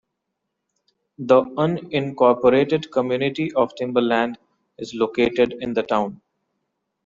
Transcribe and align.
The 1.19 1.43
unincorporated 1.43 2.89
community 2.91 3.53
of 3.53 3.75
Timberland 3.75 4.39
is 4.79 4.95
located 4.95 5.53
in 5.59 5.75
the 5.75 5.83
town. 5.83 6.19